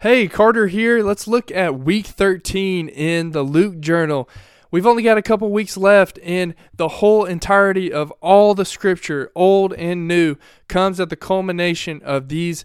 [0.00, 1.02] Hey, Carter here.
[1.02, 4.30] Let's look at week 13 in the Luke Journal.
[4.70, 9.32] We've only got a couple weeks left, and the whole entirety of all the scripture,
[9.34, 10.36] old and new,
[10.68, 12.64] comes at the culmination of these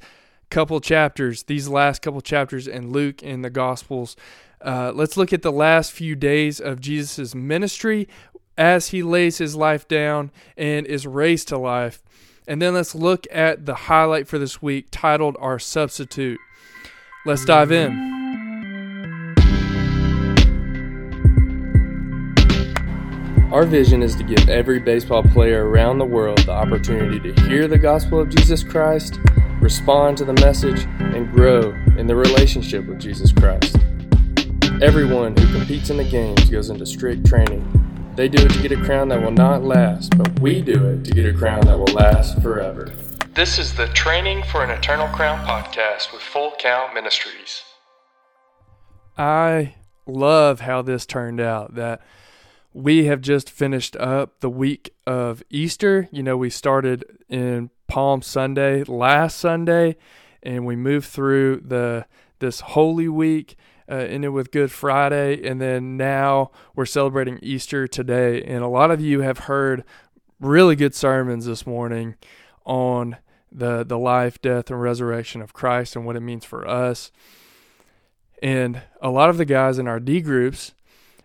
[0.52, 4.16] couple chapters, these last couple chapters in Luke and the Gospels.
[4.62, 8.08] Uh, let's look at the last few days of Jesus' ministry
[8.60, 12.04] as he lays his life down and is raised to life.
[12.48, 16.40] And then let's look at the highlight for this week titled Our Substitute.
[17.26, 18.12] Let's dive in.
[23.50, 27.70] Our vision is to give every baseball player around the world the opportunity to hear
[27.70, 29.20] the gospel of Jesus Christ,
[29.62, 33.78] respond to the message, and grow in the relationship with Jesus Christ.
[34.82, 37.64] Everyone who competes in the games goes into strict training.
[38.18, 41.06] They do it to get a crown that will not last, but we do it
[41.06, 42.92] to get a crown that will last forever.
[43.36, 47.64] This is the Training for an Eternal Crown podcast with Full Count Ministries.
[49.18, 49.74] I
[50.06, 51.74] love how this turned out.
[51.74, 52.00] That
[52.74, 56.08] we have just finished up the week of Easter.
[56.12, 59.96] You know, we started in Palm Sunday last Sunday,
[60.44, 62.06] and we moved through the
[62.38, 63.56] this Holy Week.
[63.90, 68.44] Uh, ended with Good Friday, and then now we're celebrating Easter today.
[68.44, 69.84] And a lot of you have heard
[70.40, 72.16] really good sermons this morning
[72.66, 73.18] on
[73.54, 77.12] the the life, death, and resurrection of Christ and what it means for us.
[78.42, 80.74] And a lot of the guys in our D groups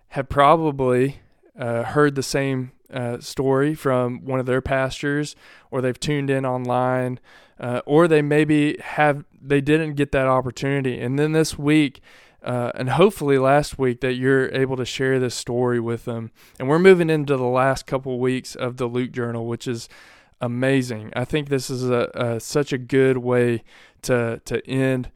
[0.08, 1.20] have probably
[1.58, 5.36] uh, heard the same uh, story from one of their pastors,
[5.70, 7.18] or they've tuned in online,
[7.58, 11.00] uh, or they maybe have they didn't get that opportunity.
[11.00, 12.00] And then this week,
[12.42, 16.30] uh, and hopefully last week, that you're able to share this story with them.
[16.58, 19.88] And we're moving into the last couple weeks of the Luke Journal, which is
[20.40, 21.12] amazing.
[21.14, 23.62] I think this is a, a such a good way
[24.02, 25.10] to to end.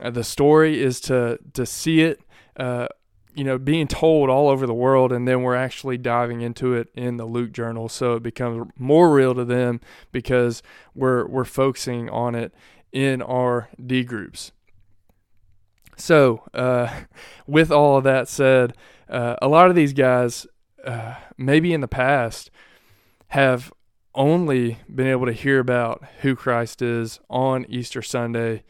[0.00, 2.20] Uh, the story is to to see it,
[2.56, 2.88] uh,
[3.34, 6.88] you know, being told all over the world, and then we're actually diving into it
[6.94, 9.80] in the Luke Journal, so it becomes more real to them
[10.12, 10.62] because
[10.94, 12.54] we're we're focusing on it
[12.92, 14.52] in our D groups.
[15.96, 17.02] So, uh,
[17.46, 18.74] with all of that said,
[19.08, 20.46] uh, a lot of these guys,
[20.84, 22.50] uh, maybe in the past,
[23.28, 23.72] have
[24.14, 28.62] only been able to hear about who Christ is on Easter Sunday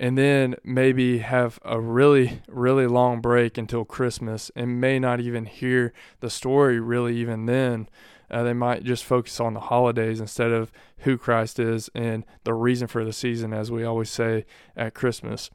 [0.00, 5.44] and then maybe have a really, really long break until Christmas and may not even
[5.44, 7.86] hear the story really even then.
[8.30, 12.54] Uh, they might just focus on the holidays instead of who Christ is and the
[12.54, 15.50] reason for the season, as we always say at Christmas.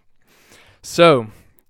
[0.83, 1.27] So,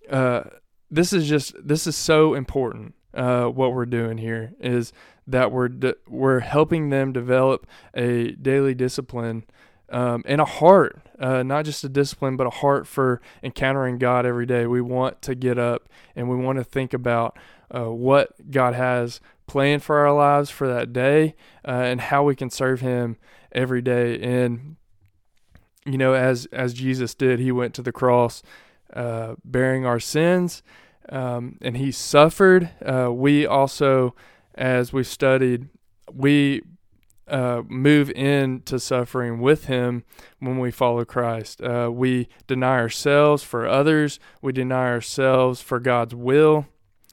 [0.10, 0.44] uh,
[0.92, 2.96] this is just this is so important.
[3.14, 4.92] Uh, what we're doing here is
[5.28, 9.46] that we're de- we're helping them develop a daily discipline
[9.90, 14.26] um, and a heart, uh, not just a discipline, but a heart for encountering God
[14.26, 14.66] every day.
[14.66, 17.38] We want to get up and we want to think about
[17.74, 21.36] uh, what God has planned for our lives for that day
[21.68, 23.18] uh, and how we can serve Him
[23.52, 24.20] every day.
[24.20, 24.76] And
[25.86, 28.42] you know, as as Jesus did, He went to the cross,
[28.94, 30.64] uh, bearing our sins,
[31.10, 32.72] um, and He suffered.
[32.84, 34.16] Uh, we also
[34.56, 35.70] as we've studied,
[36.12, 36.62] we
[37.28, 40.04] uh, move into suffering with Him
[40.40, 41.62] when we follow Christ.
[41.62, 46.68] Uh, we deny ourselves for others, we deny ourselves for God's will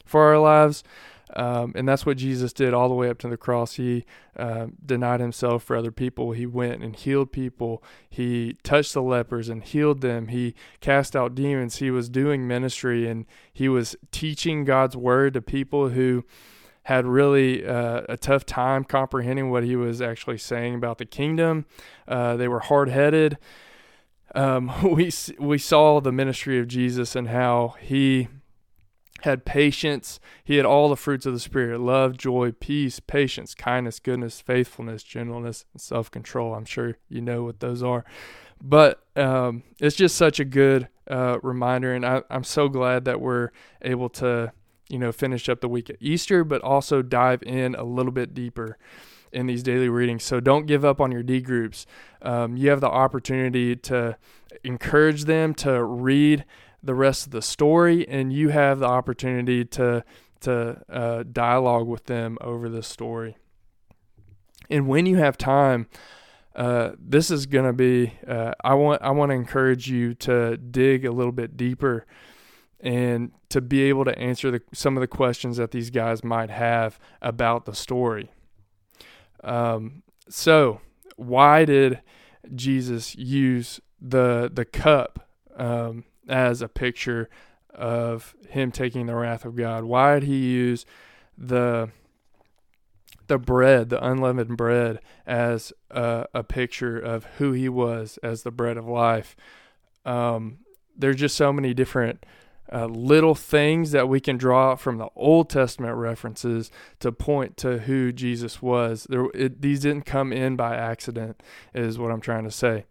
[0.05, 0.85] for our lives.
[1.35, 3.77] Um, and that's what Jesus did all the way up to the cross.
[3.77, 4.05] He
[4.37, 6.33] uh, denied himself for other people.
[6.33, 7.83] He went and healed people.
[8.11, 10.29] He touched the lepers and healed them.
[10.29, 11.77] He cast out demons.
[11.77, 16.25] He was doing ministry and he was teaching God's word to people who
[16.85, 21.65] had really uh, a tough time comprehending what he was actually saying about the kingdom.
[22.09, 23.39] Uh, they were hard headed.
[24.35, 28.29] Um, we we saw the ministry of Jesus and how he
[29.21, 30.19] had patience.
[30.43, 35.03] He had all the fruits of the spirit: love, joy, peace, patience, kindness, goodness, faithfulness,
[35.05, 36.55] gentleness, and self control.
[36.55, 38.05] I'm sure you know what those are.
[38.61, 43.21] But um, it's just such a good uh, reminder, and I, I'm so glad that
[43.21, 43.51] we're
[43.83, 44.53] able to
[44.93, 48.35] you know, finish up the week at Easter, but also dive in a little bit
[48.35, 48.77] deeper
[49.33, 50.23] in these daily readings.
[50.23, 51.87] So don't give up on your D groups.
[52.21, 54.19] Um, you have the opportunity to
[54.63, 56.45] encourage them to read
[56.83, 60.05] the rest of the story, and you have the opportunity to
[60.41, 63.39] to uh, dialogue with them over the story.
[64.69, 65.87] And when you have time,
[66.55, 68.13] uh, this is going to be.
[68.29, 72.05] Uh, I want I want to encourage you to dig a little bit deeper
[72.83, 76.51] and to be able to answer the, some of the questions that these guys might
[76.51, 78.33] have about the story.
[79.45, 80.81] Um, so,
[81.17, 82.01] why did
[82.55, 87.31] Jesus use the the cup um, as a picture
[87.73, 89.85] of him taking the wrath of God?
[89.85, 90.85] Why did he use
[91.39, 91.91] the
[93.29, 98.51] the bread, the unleavened bread, as a, a picture of who he was as the
[98.51, 99.37] bread of life?
[100.05, 100.59] Um,
[100.97, 102.25] there's just so many different
[102.73, 106.71] uh, little things that we can draw from the Old Testament references
[107.01, 109.07] to point to who Jesus was.
[109.11, 111.43] There, it, these didn't come in by accident,
[111.75, 112.87] is what I'm trying to say.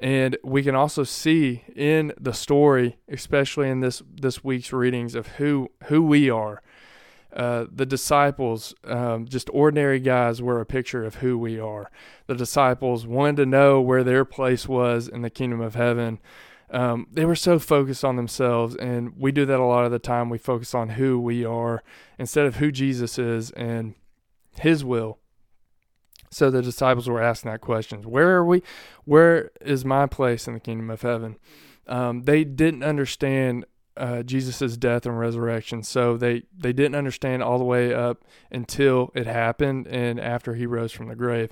[0.00, 5.26] And we can also see in the story, especially in this this week's readings, of
[5.26, 6.62] who who we are.
[7.32, 11.90] Uh, the disciples, um, just ordinary guys, were a picture of who we are.
[12.26, 16.20] The disciples wanted to know where their place was in the kingdom of heaven
[16.70, 19.98] um, they were so focused on themselves, and we do that a lot of the
[19.98, 20.28] time.
[20.28, 21.82] We focus on who we are
[22.18, 23.94] instead of who Jesus is and
[24.58, 25.18] His will.
[26.30, 28.62] So the disciples were asking that question: Where are we?
[29.04, 31.36] Where is my place in the kingdom of heaven?
[31.86, 33.64] Um, they didn't understand
[33.96, 39.10] uh, Jesus' death and resurrection, so they they didn't understand all the way up until
[39.14, 41.50] it happened and after he rose from the grave.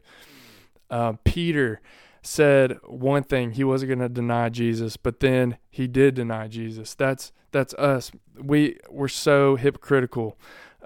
[0.90, 1.80] Uh, Peter
[2.26, 6.94] said one thing he wasn't going to deny Jesus but then he did deny Jesus.
[6.94, 8.10] That's that's us.
[8.40, 10.38] We we're so hypocritical.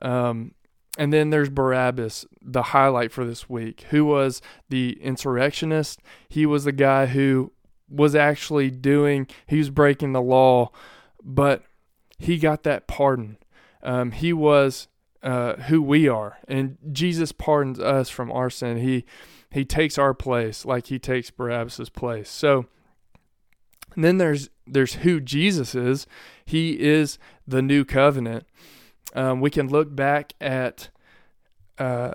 [0.03, 0.55] Um,
[0.99, 3.87] and then there's Barabbas the highlight for this week.
[3.91, 6.01] Who was the insurrectionist?
[6.29, 7.53] He was the guy who
[7.89, 10.71] was actually doing he was breaking the law
[11.23, 11.65] but
[12.19, 13.39] he got that pardon.
[13.83, 14.89] Um, he was
[15.23, 19.05] uh, who we are and Jesus pardons us from our sin he
[19.51, 22.31] he takes our place like he takes Barabbas's place.
[22.31, 22.67] So
[23.97, 26.07] then there's there's who Jesus is.
[26.45, 28.47] He is the new covenant.
[29.15, 30.91] Um, we can look back at
[31.79, 32.15] uh,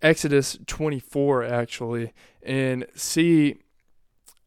[0.00, 2.12] Exodus 24 actually
[2.42, 3.58] and see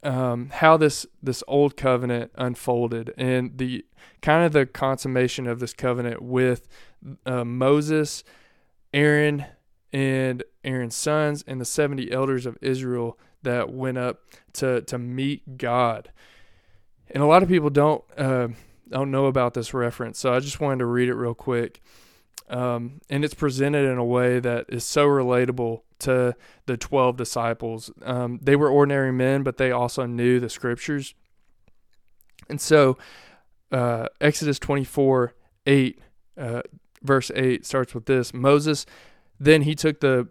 [0.06, 3.86] um, how this this old covenant unfolded and the
[4.22, 6.68] kind of the consummation of this covenant with
[7.25, 8.24] uh, Moses,
[8.94, 9.46] Aaron,
[9.92, 14.22] and Aaron's sons and the 70 elders of Israel that went up
[14.54, 16.12] to, to meet God.
[17.10, 18.50] And a lot of people don't uh,
[18.90, 21.81] don't know about this reference, so I just wanted to read it real quick.
[22.47, 26.36] Um, and it's presented in a way that is so relatable to
[26.68, 27.92] the 12 disciples.
[28.03, 31.15] Um, they were ordinary men, but they also knew the scriptures.
[32.50, 32.97] And so,
[33.71, 35.33] uh, Exodus 24
[35.65, 36.00] 8,
[36.38, 36.62] uh,
[37.01, 38.86] verse 8 starts with this Moses
[39.39, 40.27] then he took the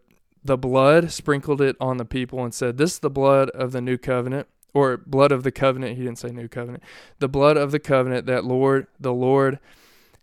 [0.47, 3.81] the blood, sprinkled it on the people, and said, This is the blood of the
[3.81, 5.97] new covenant, or blood of the covenant.
[5.97, 6.83] He didn't say new covenant.
[7.19, 9.59] The blood of the covenant that Lord, the Lord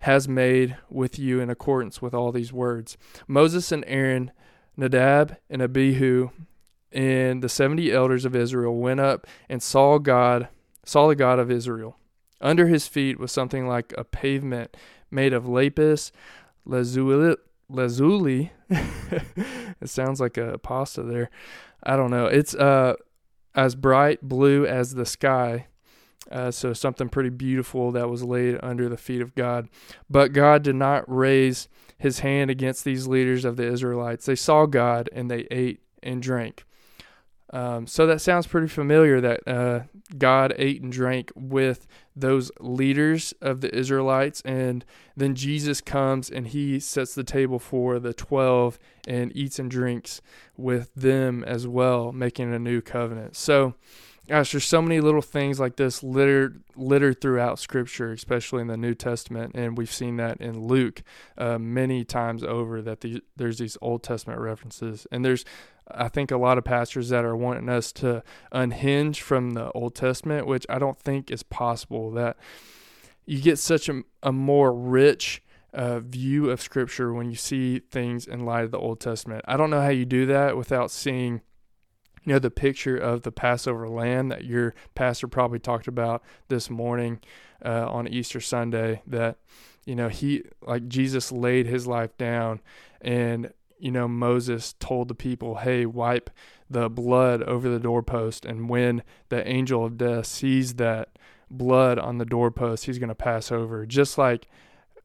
[0.01, 2.97] has made with you in accordance with all these words.
[3.27, 4.31] Moses and Aaron,
[4.75, 6.29] Nadab and Abihu,
[6.91, 10.49] and the 70 elders of Israel went up and saw God,
[10.83, 11.97] saw the God of Israel.
[12.41, 14.75] Under his feet was something like a pavement
[15.11, 16.11] made of lapis
[16.65, 17.35] lazuli,
[17.69, 18.51] lazuli.
[18.69, 21.29] it sounds like a pasta there.
[21.83, 22.25] I don't know.
[22.25, 22.95] It's uh
[23.53, 25.67] as bright blue as the sky.
[26.29, 29.67] Uh, so something pretty beautiful that was laid under the feet of God.
[30.09, 34.25] But God did not raise his hand against these leaders of the Israelites.
[34.25, 36.63] They saw God and they ate and drank.
[37.53, 39.81] Um, so that sounds pretty familiar that uh,
[40.17, 41.85] God ate and drank with
[42.15, 44.41] those leaders of the Israelites.
[44.45, 44.85] And
[45.17, 50.21] then Jesus comes and he sets the table for the 12 and eats and drinks
[50.55, 53.35] with them as well, making a new covenant.
[53.35, 53.75] So,
[54.27, 58.77] gosh, there's so many little things like this littered littered throughout Scripture, especially in the
[58.77, 61.03] New Testament, and we've seen that in Luke
[61.37, 62.81] uh, many times over.
[62.81, 65.45] That the, there's these Old Testament references, and there's
[65.89, 69.95] I think a lot of pastors that are wanting us to unhinge from the Old
[69.95, 72.11] Testament, which I don't think is possible.
[72.11, 72.37] That
[73.25, 78.27] you get such a, a more rich uh, view of Scripture when you see things
[78.27, 79.43] in light of the Old Testament.
[79.47, 81.41] I don't know how you do that without seeing,
[82.23, 86.69] you know, the picture of the Passover lamb that your pastor probably talked about this
[86.69, 87.19] morning
[87.65, 89.01] uh, on Easter Sunday.
[89.07, 89.37] That
[89.85, 92.61] you know he like Jesus laid his life down
[93.01, 93.51] and
[93.81, 96.29] you know, Moses told the people, hey, wipe
[96.69, 98.45] the blood over the doorpost.
[98.45, 101.09] And when the angel of death sees that
[101.49, 103.87] blood on the doorpost, he's going to pass over.
[103.87, 104.47] Just like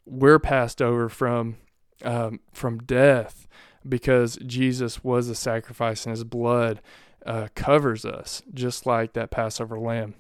[0.05, 1.57] we're passed over from
[2.05, 3.49] um, from death
[3.89, 6.83] because Jesus was a sacrifice and his blood
[7.27, 10.15] uh, covers us, just like that Passover lamb.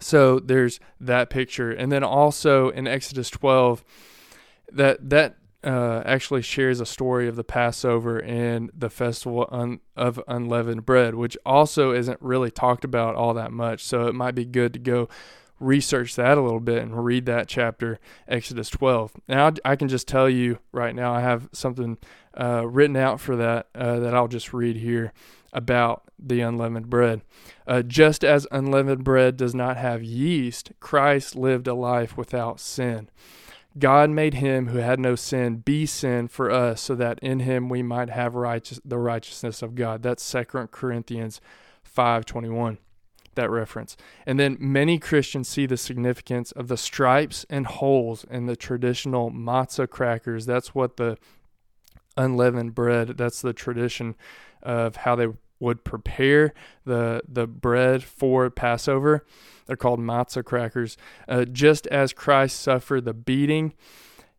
[0.00, 1.70] So there's that picture.
[1.70, 3.84] And then also in Exodus 12,
[4.72, 10.20] that that uh, actually shares a story of the Passover and the festival un- of
[10.26, 13.84] unleavened bread, which also isn't really talked about all that much.
[13.84, 15.08] So it might be good to go
[15.60, 19.12] research that a little bit and read that chapter, Exodus 12.
[19.28, 21.98] Now, I can just tell you right now, I have something
[22.36, 25.12] uh, written out for that uh, that I'll just read here
[25.52, 27.22] about the unleavened bread.
[27.66, 33.10] Uh, just as unleavened bread does not have yeast, Christ lived a life without sin.
[33.78, 37.68] God made him who had no sin be sin for us so that in him
[37.68, 40.02] we might have righteous, the righteousness of God.
[40.02, 41.40] That's 2 Corinthians
[41.82, 42.78] 5:21
[43.34, 43.96] that reference.
[44.26, 49.30] And then many Christians see the significance of the stripes and holes in the traditional
[49.30, 50.44] matzah crackers.
[50.44, 51.16] That's what the
[52.16, 54.14] unleavened bread, that's the tradition
[54.62, 55.28] of how they
[55.62, 56.52] would prepare
[56.84, 59.24] the the bread for Passover.
[59.66, 60.96] They're called matzah crackers.
[61.28, 63.72] Uh, just as Christ suffered the beating,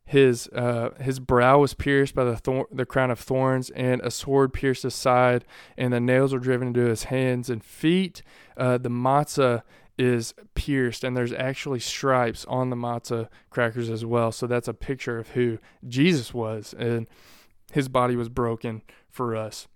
[0.04, 4.12] his uh, his brow was pierced by the thorn, the crown of thorns, and a
[4.12, 5.46] sword pierced his side,
[5.78, 8.22] and the nails were driven into his hands and feet.
[8.58, 9.64] Uh, the matzah
[9.98, 14.34] is pierced, and there's actually stripes on the matzah crackers as well.
[14.34, 17.08] So that's a picture of who Jesus was, and
[17.72, 19.68] his body was broken for us.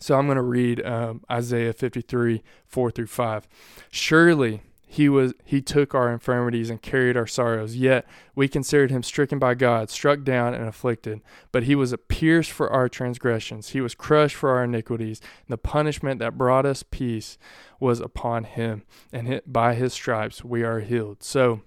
[0.00, 3.48] So I'm going to read um, Isaiah 53, 4 through 5.
[3.90, 8.04] Surely he was he took our infirmities and carried our sorrows yet
[8.34, 11.20] we considered him stricken by god struck down and afflicted.
[11.52, 13.68] But he was a pierced for our transgressions.
[13.68, 15.20] He was crushed for our iniquities.
[15.46, 17.38] And the punishment that brought us peace
[17.78, 21.22] was upon him and by his stripes we are healed.
[21.22, 21.60] So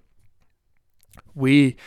[1.33, 1.77] we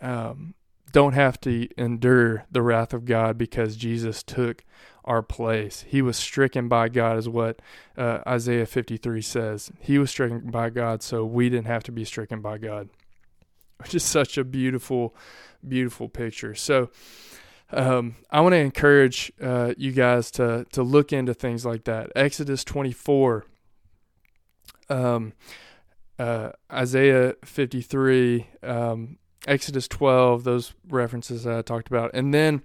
[0.00, 0.54] um,
[0.92, 4.64] don't have to endure the wrath of god because jesus took
[5.04, 5.84] our place.
[5.88, 7.60] He was stricken by God, is what
[7.96, 9.72] uh, Isaiah 53 says.
[9.80, 12.90] He was stricken by God, so we didn't have to be stricken by God,
[13.78, 15.14] which is such a beautiful,
[15.66, 16.54] beautiful picture.
[16.54, 16.90] So,
[17.72, 22.10] um, I want to encourage uh, you guys to to look into things like that.
[22.16, 23.46] Exodus 24,
[24.88, 25.32] um,
[26.18, 32.62] uh, Isaiah 53, um, Exodus 12, those references I talked about, and then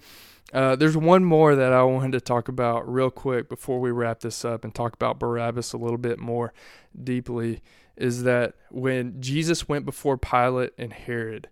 [0.54, 4.20] uh, there's one more that I wanted to talk about real quick before we wrap
[4.20, 6.54] this up and talk about Barabbas a little bit more
[7.02, 7.62] deeply.
[7.98, 11.50] Is that when Jesus went before Pilate and Herod,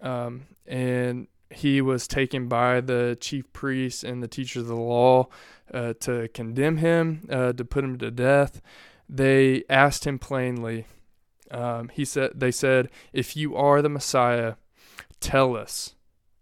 [0.00, 5.28] um, and he was taken by the chief priests and the teachers of the law
[5.72, 8.62] uh, to condemn him, uh, to put him to death.
[9.08, 10.86] They asked him plainly.
[11.52, 14.54] Um, he said, "They said, if you are the Messiah,
[15.20, 15.94] tell us."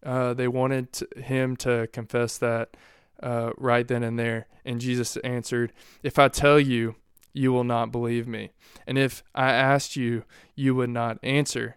[0.02, 2.75] Uh, they wanted to, him to confess that
[3.23, 4.47] uh, right then and there.
[4.64, 6.97] And Jesus answered, If I tell you,
[7.33, 8.50] you will not believe me.
[8.87, 10.25] And if I asked you,
[10.55, 11.76] you would not answer.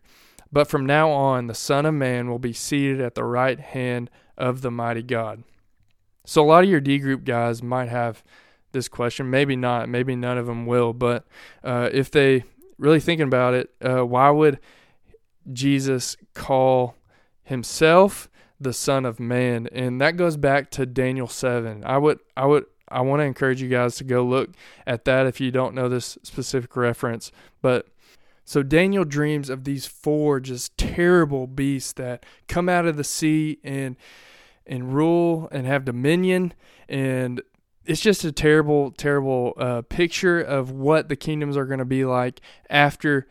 [0.52, 4.10] But from now on, the Son of Man will be seated at the right hand
[4.38, 5.44] of the mighty God.
[6.26, 8.24] So, a lot of your D group guys might have
[8.72, 9.30] this question.
[9.30, 9.90] Maybe not.
[9.90, 10.94] Maybe none of them will.
[10.94, 11.26] But
[11.64, 12.46] uh, if they
[12.84, 14.60] really thinking about it, uh, why would
[15.52, 16.96] Jesus call
[17.42, 19.68] himself the son of man?
[19.72, 23.62] And that goes back to Daniel 7 I would I would I want to encourage
[23.62, 24.52] you guys to go look
[24.86, 27.32] at that if you don't know this specific reference.
[27.62, 27.88] But
[28.44, 33.60] so Daniel dreams of these four just terrible beasts that come out of the sea
[33.64, 33.96] and
[34.68, 36.54] and rule and have dominion.
[36.90, 37.42] And
[37.86, 42.06] it's just a terrible terrible uh, picture of what the kingdoms are going to be
[42.06, 43.28] like after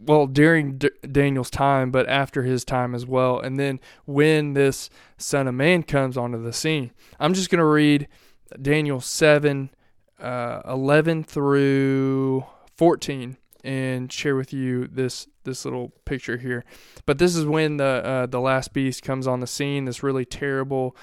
[0.00, 3.40] well during D- Daniel's time, but after his time as well.
[3.40, 7.64] And then when this Son of Man comes onto the scene, I'm just going to
[7.64, 8.08] read
[8.60, 9.70] Daniel 7
[10.20, 12.44] uh, 11 through
[12.76, 16.64] 14 and share with you this this little picture here.
[17.06, 19.84] But this is when the uh, the last beast comes on the scene.
[19.84, 20.96] This really terrible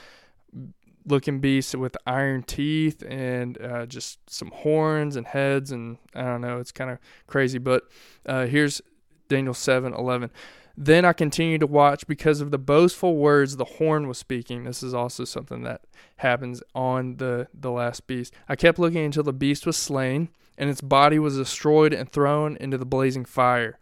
[1.05, 6.41] looking beast with iron teeth and uh, just some horns and heads and I don't
[6.41, 7.83] know it's kind of crazy but
[8.25, 8.81] uh, here's
[9.27, 10.31] Daniel 7 11
[10.77, 14.65] then I continued to watch because of the boastful words the horn was speaking.
[14.65, 15.81] This is also something that
[16.17, 18.33] happens on the, the last beast.
[18.49, 22.57] I kept looking until the beast was slain, and its body was destroyed and thrown
[22.57, 23.77] into the blazing fire.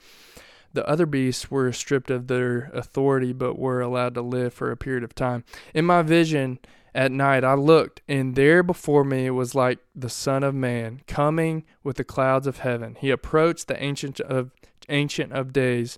[0.73, 4.77] The other beasts were stripped of their authority, but were allowed to live for a
[4.77, 5.43] period of time.
[5.73, 6.59] In my vision,
[6.95, 11.63] at night I looked, and there before me was like the Son of Man, coming
[11.83, 12.95] with the clouds of heaven.
[12.99, 14.51] He approached the ancient of
[14.89, 15.97] ancient of days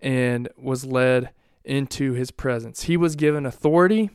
[0.00, 1.30] and was led
[1.64, 2.84] into his presence.
[2.84, 4.10] He was given authority,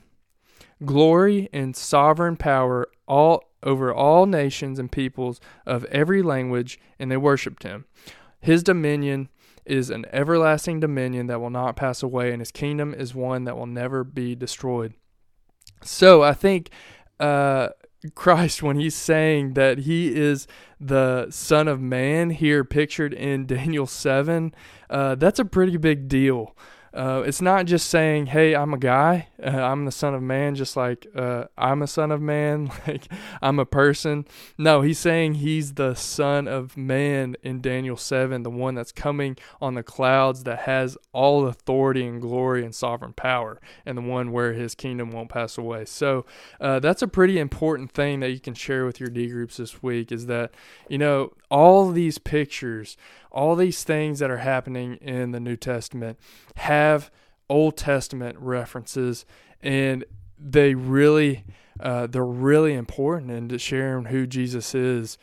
[0.83, 7.17] glory, and sovereign power all over all nations and peoples of every language, and they
[7.17, 7.85] worshipped him.
[8.41, 9.29] His dominion
[9.65, 13.55] is an everlasting dominion that will not pass away, and his kingdom is one that
[13.55, 14.93] will never be destroyed.
[15.85, 16.69] So I think
[17.19, 17.69] uh,
[18.15, 20.47] Christ when he's saying that he is
[20.79, 24.53] the Son of Man here pictured in Daniel 7,
[24.89, 26.55] uh, that's a pretty big deal.
[26.93, 29.29] Uh, it's not just saying, "Hey, I'm a guy.
[29.43, 33.07] Uh, I'm the son of man," just like uh, I'm a son of man, like
[33.41, 34.25] I'm a person.
[34.59, 39.37] No, he's saying he's the son of man in Daniel seven, the one that's coming
[39.59, 44.31] on the clouds, that has all authority and glory and sovereign power, and the one
[44.31, 45.85] where his kingdom won't pass away.
[45.85, 46.27] So
[46.61, 49.81] uh, that's a pretty important thing that you can share with your D groups this
[49.81, 50.11] week.
[50.11, 50.53] Is that
[50.89, 52.97] you know all these pictures
[53.33, 56.19] all these things that are happening in the New Testament
[56.55, 57.11] have
[57.49, 59.25] Old Testament references,
[59.61, 60.05] and
[60.39, 61.43] they really
[61.79, 65.17] uh, they're really important in sharing who Jesus is.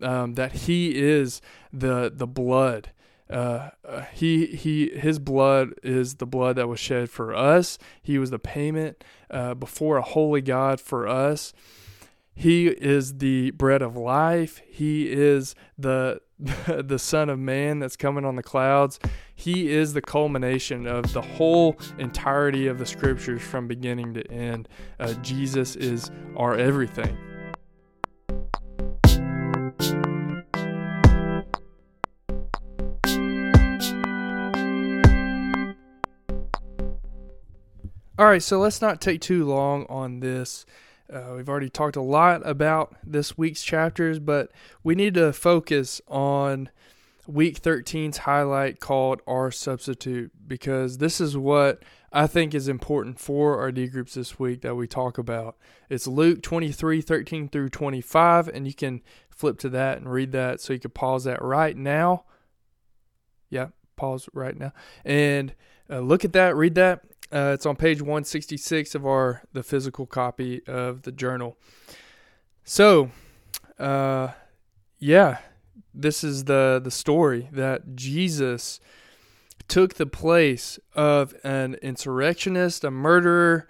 [0.00, 1.40] Um, that He is
[1.72, 2.90] the the blood.
[3.28, 7.76] Uh, uh, he he his blood is the blood that was shed for us.
[8.00, 11.52] He was the payment uh, before a holy God for us.
[12.34, 14.60] He is the bread of life.
[14.68, 16.20] He is the
[16.66, 19.00] the Son of Man that's coming on the clouds.
[19.34, 24.68] He is the culmination of the whole entirety of the scriptures from beginning to end.
[25.00, 27.16] Uh, Jesus is our everything.
[38.18, 40.64] All right, so let's not take too long on this.
[41.12, 44.50] Uh, we've already talked a lot about this week's chapters, but
[44.82, 46.68] we need to focus on
[47.26, 51.82] week 13's highlight called Our Substitute because this is what
[52.12, 55.56] I think is important for our D groups this week that we talk about.
[55.88, 60.60] It's Luke 23 13 through 25, and you can flip to that and read that.
[60.60, 62.24] So you can pause that right now.
[63.50, 64.72] Yeah, pause right now.
[65.04, 65.54] And
[65.88, 70.06] uh, look at that, read that, uh, it's on page 166 of our the physical
[70.06, 71.56] copy of the journal.
[72.64, 73.10] So,
[73.78, 74.28] uh,
[74.98, 75.38] yeah,
[75.94, 78.80] this is the the story that Jesus
[79.68, 83.68] took the place of an insurrectionist, a murderer,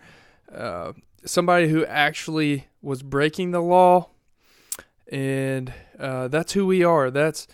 [0.55, 0.93] uh,
[1.25, 4.11] somebody who actually was breaking the law,
[5.11, 7.11] and uh, that's who we are.
[7.11, 7.47] That's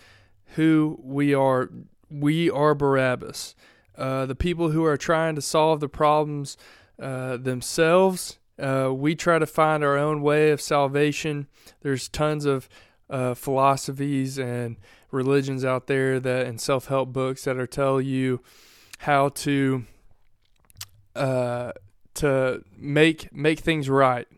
[0.55, 1.69] who we are.
[2.09, 3.55] We are Barabbas.
[3.97, 6.57] Uh, the people who are trying to solve the problems
[6.99, 8.39] uh, themselves.
[8.57, 11.47] Uh, we try to find our own way of salvation.
[11.81, 12.69] There's tons of
[13.09, 14.77] uh, philosophies and
[15.11, 18.41] religions out there that and self-help books that are tell you
[18.99, 19.85] how to
[21.15, 21.71] uh,
[22.15, 24.27] to make make things right.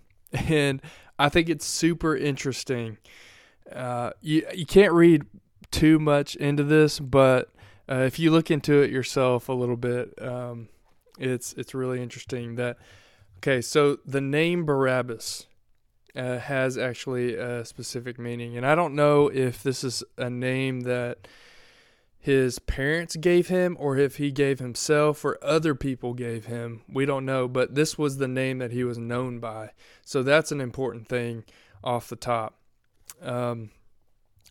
[0.49, 0.81] And
[1.17, 2.97] I think it's super interesting.
[4.21, 5.23] you you can't read
[5.71, 7.54] too much into this, but
[7.89, 10.69] uh, if you look into it yourself a little bit, um,
[11.19, 12.77] it's it's really interesting that.
[13.37, 15.45] Okay, so the name Barabbas
[16.15, 20.81] uh, has actually a specific meaning, and I don't know if this is a name
[20.81, 21.27] that
[22.25, 26.81] his parents gave him or if he gave himself or other people gave him.
[26.91, 29.73] We don't know, but this was the name that he was known by.
[30.03, 31.43] So that's an important thing
[31.83, 32.57] off the top.
[33.21, 33.69] Um,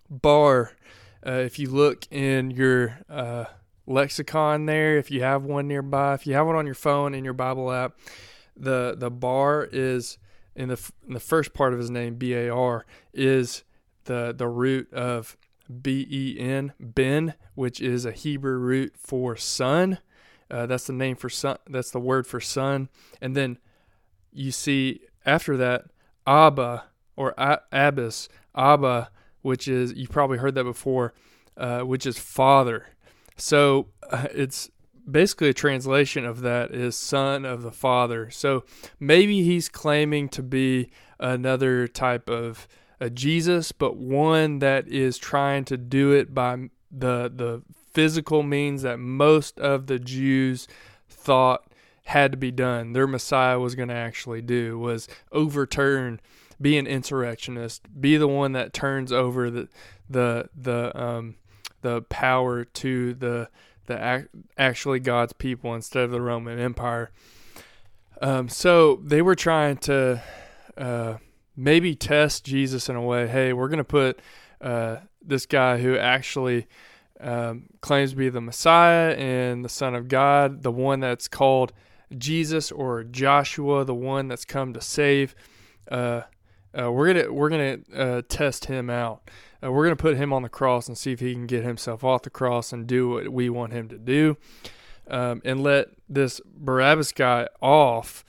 [0.08, 0.76] bar
[1.26, 3.44] uh, if you look in your uh,
[3.86, 7.24] lexicon there, if you have one nearby, if you have one on your phone in
[7.24, 7.98] your Bible app,
[8.56, 10.18] the the bar is
[10.54, 13.64] in the in the first part of his name, B A R, is
[14.04, 15.36] the the root of
[15.82, 19.98] B E N, Ben, which is a Hebrew root for son.
[20.50, 21.56] Uh, that's the name for son.
[21.68, 22.88] That's the word for son.
[23.20, 23.58] And then
[24.32, 25.86] you see after that,
[26.26, 26.84] Abba
[27.16, 29.10] or Abbas, Abba
[29.44, 31.12] which is you've probably heard that before,
[31.58, 32.86] uh, which is father.
[33.36, 34.70] So uh, it's
[35.08, 38.30] basically a translation of that is son of the father.
[38.30, 38.64] So
[38.98, 42.66] maybe he's claiming to be another type of
[43.00, 48.80] a Jesus, but one that is trying to do it by the the physical means
[48.82, 50.66] that most of the Jews
[51.08, 51.66] thought
[52.06, 52.94] had to be done.
[52.94, 56.20] Their Messiah was going to actually do was overturn
[56.60, 59.68] be an insurrectionist, be the one that turns over the
[60.08, 61.36] the the um
[61.82, 63.48] the power to the
[63.86, 67.10] the actually God's people instead of the Roman Empire.
[68.20, 70.22] Um, so they were trying to
[70.76, 71.18] uh,
[71.56, 73.26] maybe test Jesus in a way.
[73.26, 74.20] Hey, we're going to put
[74.60, 76.66] uh, this guy who actually
[77.20, 81.72] um, claims to be the Messiah and the Son of God, the one that's called
[82.16, 85.34] Jesus or Joshua, the one that's come to save.
[85.90, 86.22] Uh,
[86.78, 89.30] uh, we're gonna we're gonna uh, test him out.
[89.62, 92.04] Uh, we're gonna put him on the cross and see if he can get himself
[92.04, 94.36] off the cross and do what we want him to do,
[95.08, 98.24] um, and let this Barabbas guy off.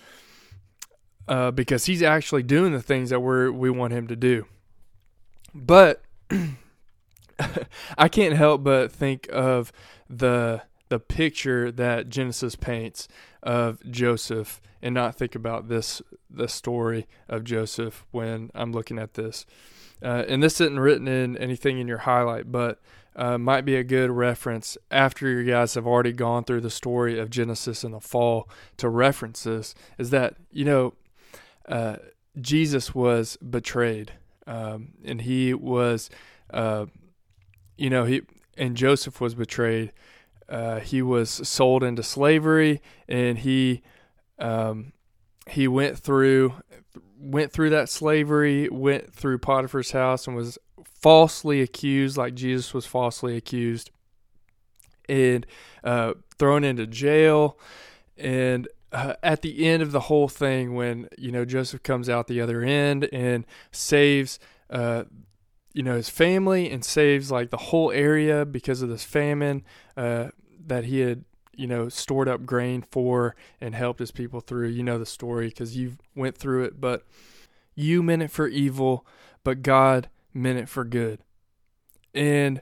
[1.27, 4.45] uh, because he's actually doing the things that we we want him to do.
[5.53, 6.03] But
[7.97, 9.71] I can't help but think of
[10.09, 13.07] the the picture that Genesis paints
[13.45, 19.13] of Joseph and not think about this the story of Joseph when I'm looking at
[19.13, 19.45] this.
[20.03, 22.81] Uh, and this isn't written in anything in your highlight, but
[23.15, 27.17] uh, might be a good reference after you guys have already gone through the story
[27.17, 29.73] of Genesis in the fall to reference this.
[29.97, 30.93] Is that you know
[31.67, 31.97] uh,
[32.39, 34.11] Jesus was betrayed,
[34.45, 36.09] um, and he was,
[36.51, 36.87] uh,
[37.77, 38.21] you know, he
[38.57, 39.91] and Joseph was betrayed.
[40.47, 43.81] Uh, he was sold into slavery, and he
[44.37, 44.93] um,
[45.49, 46.53] he went through
[47.17, 52.85] went through that slavery, went through Potiphar's house, and was falsely accused, like Jesus was
[52.85, 53.89] falsely accused,
[55.09, 55.45] and
[55.83, 57.57] uh, thrown into jail.
[58.17, 62.27] And uh, at the end of the whole thing, when you know Joseph comes out
[62.27, 65.03] the other end and saves, uh,
[65.75, 69.61] you know, his family and saves like the whole area because of this famine
[69.97, 70.29] uh,
[70.65, 74.69] that he had, you know, stored up grain for and helped his people through.
[74.69, 77.03] You know the story because you went through it, but
[77.75, 79.05] you meant it for evil,
[79.43, 81.19] but God meant it for good,
[82.13, 82.61] and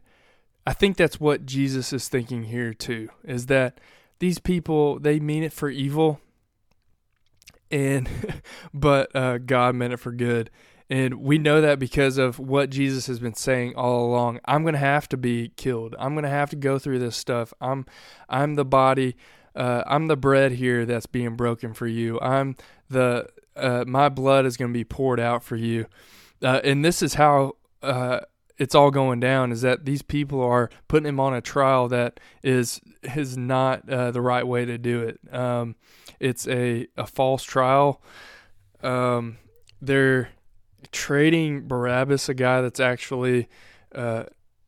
[0.65, 3.09] I think that's what Jesus is thinking here too.
[3.23, 3.79] Is that
[4.17, 6.19] these people they mean it for evil
[7.69, 8.09] and
[8.73, 10.49] but uh, God meant it for good.
[10.89, 14.39] And we know that because of what Jesus has been saying all along.
[14.45, 15.95] I'm going to have to be killed.
[15.97, 17.53] I'm going to have to go through this stuff.
[17.61, 17.85] I'm
[18.29, 19.15] I'm the body
[19.55, 22.19] uh, I'm the bread here that's being broken for you.
[22.21, 22.55] I'm
[22.89, 25.85] the uh, my blood is going to be poured out for you.
[26.41, 28.21] Uh, and this is how uh,
[28.57, 32.19] it's all going down is that these people are putting him on a trial that
[32.41, 32.81] is
[33.15, 35.19] is not uh, the right way to do it.
[35.31, 35.75] Um,
[36.19, 38.01] it's a, a false trial.
[38.81, 39.37] Um,
[39.81, 40.29] they're
[40.91, 43.47] trading Barabbas, a guy that's actually
[43.93, 44.23] uh,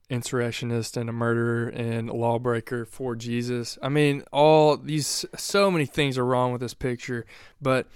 [0.10, 3.78] insurrectionist and a murderer and a lawbreaker for Jesus.
[3.82, 7.26] I mean, all these so many things are wrong with this picture,
[7.62, 7.88] but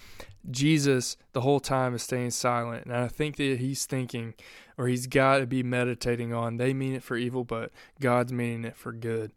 [0.49, 4.33] Jesus the whole time is staying silent, and I think that he's thinking,
[4.77, 6.57] or he's got to be meditating on.
[6.57, 9.31] They mean it for evil, but God's meaning it for good.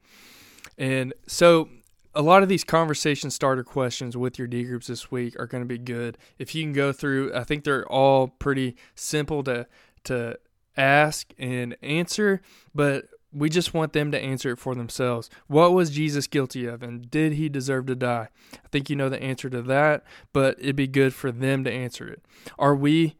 [0.78, 1.68] And so
[2.14, 5.62] a lot of these conversation starter questions with your D groups this week are going
[5.62, 6.18] to be good.
[6.38, 9.66] If you can go through, I think they're all pretty simple to
[10.04, 10.38] to
[10.76, 12.42] ask and answer,
[12.74, 15.30] but we just want them to answer it for themselves.
[15.46, 18.28] What was Jesus guilty of and did he deserve to die?
[18.52, 21.72] I think you know the answer to that, but it'd be good for them to
[21.72, 22.22] answer it.
[22.58, 23.16] Are we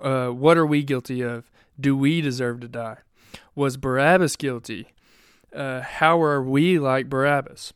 [0.00, 1.50] uh, what are we guilty of?
[1.78, 2.98] Do we deserve to die?
[3.54, 4.88] Was Barabbas guilty?
[5.54, 7.72] Uh, how are we like Barabbas?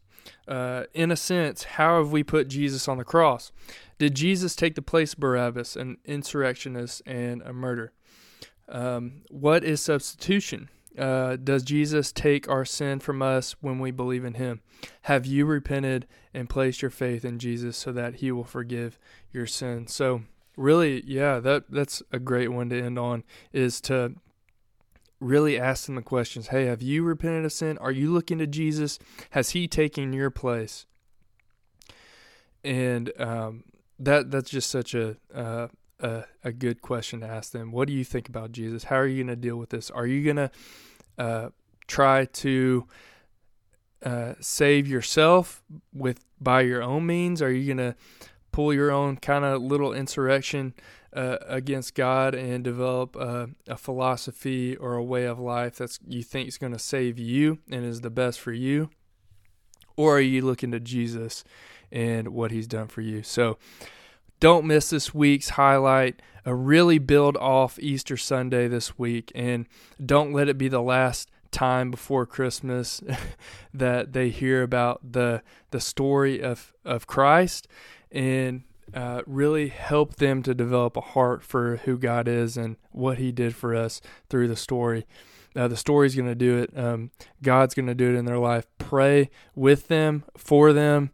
[0.48, 3.52] Uh, in a sense, how have we put Jesus on the cross?
[3.98, 7.92] Did Jesus take the place of Barabbas, an insurrectionist and a murderer?
[8.68, 10.68] Um, what is substitution?
[10.98, 14.60] Uh, does Jesus take our sin from us when we believe in Him?
[15.02, 18.98] Have you repented and placed your faith in Jesus so that He will forgive
[19.32, 19.86] your sin?
[19.88, 20.22] So,
[20.56, 23.24] really, yeah, that that's a great one to end on.
[23.52, 24.14] Is to
[25.20, 27.78] really ask them the questions hey have you repented of sin?
[27.78, 28.98] Are you looking to jesus?
[29.30, 30.86] Has he taken your place?
[32.64, 33.64] And um,
[33.98, 35.68] that that's just such a, uh,
[36.00, 37.70] a a good question to ask them.
[37.70, 38.84] What do you think about jesus?
[38.84, 39.90] How are you going to deal with this?
[39.90, 40.50] Are you going to
[41.18, 41.48] uh,
[41.86, 42.86] try to
[44.04, 45.62] uh, save yourself
[45.94, 47.40] with by your own means?
[47.40, 47.96] Are you going to
[48.52, 50.74] pull your own kind of little insurrection
[51.16, 56.22] uh, against God and develop a, a, philosophy or a way of life that you
[56.22, 58.90] think is going to save you and is the best for you?
[59.96, 61.42] Or are you looking to Jesus
[61.90, 63.22] and what he's done for you?
[63.22, 63.56] So
[64.40, 66.20] don't miss this week's highlight.
[66.46, 69.66] Uh, really build off Easter Sunday this week and
[70.04, 73.00] don't let it be the last time before Christmas
[73.72, 77.66] that they hear about the the story of, of Christ
[78.12, 83.18] and uh, really help them to develop a heart for who God is and what
[83.18, 85.06] He did for us through the story.
[85.54, 86.70] Uh, the story's going to do it.
[86.76, 87.10] Um,
[87.42, 88.66] God's going to do it in their life.
[88.78, 91.10] Pray with them, for them,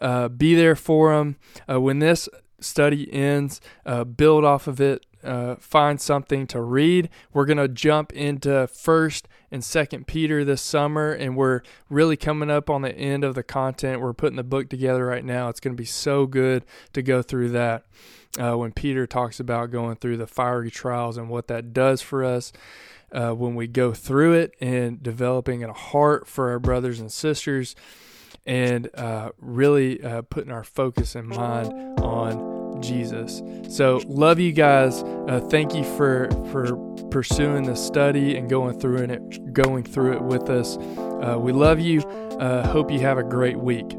[0.00, 1.36] uh, be there for them.
[1.70, 7.08] Uh, when this study ends, uh, build off of it uh, find something to read.
[7.32, 12.50] We're going to jump into First and Second Peter this summer, and we're really coming
[12.50, 14.00] up on the end of the content.
[14.00, 15.48] We're putting the book together right now.
[15.48, 17.84] It's going to be so good to go through that.
[18.40, 22.24] Uh, when Peter talks about going through the fiery trials and what that does for
[22.24, 22.52] us.
[23.12, 27.76] Uh, when we go through it and developing a heart for our brothers and sisters
[28.46, 33.42] and uh, really uh, putting our focus and mind on Jesus.
[33.68, 35.02] So love you guys.
[35.02, 36.76] Uh, thank you for for
[37.10, 40.76] pursuing the study and going through it, going through it with us.
[40.76, 42.00] Uh, we love you.
[42.40, 43.92] Uh, hope you have a great week.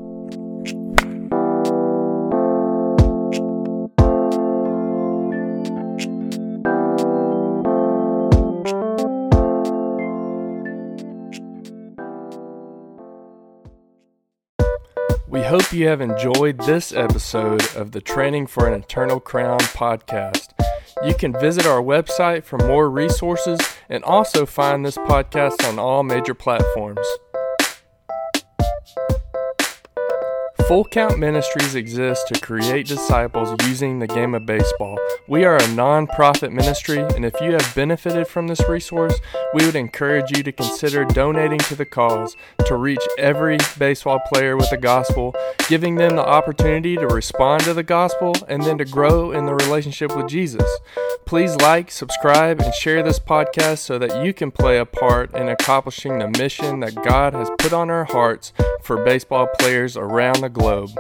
[15.54, 20.48] Hope you have enjoyed this episode of the Training for an Eternal Crown podcast.
[21.06, 26.02] You can visit our website for more resources and also find this podcast on all
[26.02, 27.06] major platforms.
[30.68, 34.98] Full Count Ministries exists to create disciples using the game of baseball.
[35.28, 39.20] We are a non-profit ministry, and if you have benefited from this resource,
[39.54, 44.56] we would encourage you to consider donating to the cause to reach every baseball player
[44.56, 45.36] with the gospel,
[45.68, 49.56] giving them the opportunity to respond to the gospel and then to grow in the
[49.56, 50.70] relationship with Jesus.
[51.26, 55.50] Please like, subscribe, and share this podcast so that you can play a part in
[55.50, 60.50] accomplishing the mission that God has put on our hearts for baseball players around the
[60.54, 60.94] globe.